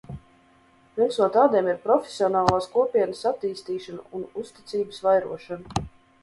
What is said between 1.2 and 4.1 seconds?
no tādiem ir profesionālās kopienas attīstīšana